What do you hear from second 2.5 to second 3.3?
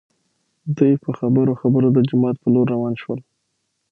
لور راوان شول.